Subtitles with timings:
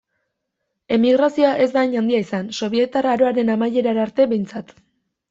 [0.95, 4.75] Emigrazioa ez da handia izan, sobietar aroaren amaiera arte behintzat.